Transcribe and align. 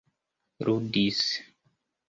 ludis 0.65 1.21